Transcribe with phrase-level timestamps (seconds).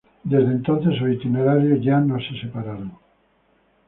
[0.23, 2.91] Desde entonces, sus itinerarios ya no se separaron.